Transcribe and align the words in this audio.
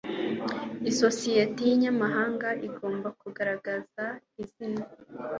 isosiyete 0.91 1.61
y 1.69 1.71
inyamahanga 1.75 2.49
igomba 2.67 3.07
kugaragaza 3.21 4.05
izina 4.43 4.83